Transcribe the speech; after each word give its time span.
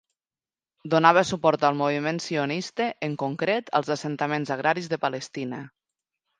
Donava 0.93 1.23
suport 1.31 1.65
al 1.69 1.77
moviment 1.81 2.23
sionista, 2.25 2.89
en 3.09 3.15
concret 3.27 3.71
als 3.81 3.95
assentaments 3.99 4.57
agraris 4.59 4.93
de 4.97 5.03
Palestina. 5.07 5.65